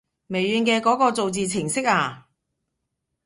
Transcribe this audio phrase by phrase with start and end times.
[0.29, 2.27] 微軟嘅嗰個造字程式啊